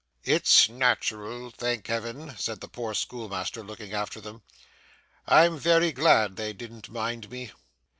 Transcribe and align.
'It's 0.23 0.67
natural, 0.67 1.51
thank 1.51 1.85
Heaven!' 1.85 2.35
said 2.35 2.59
the 2.59 2.67
poor 2.67 2.95
schoolmaster, 2.95 3.61
looking 3.63 3.93
after 3.93 4.19
them. 4.19 4.41
'I'm 5.27 5.59
very 5.59 5.91
glad 5.91 6.37
they 6.37 6.53
didn't 6.53 6.89
mind 6.89 7.29
me! 7.29 7.51